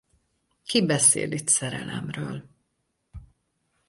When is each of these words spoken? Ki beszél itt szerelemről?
Ki 0.65 0.85
beszél 0.85 1.31
itt 1.31 1.47
szerelemről? 1.47 2.49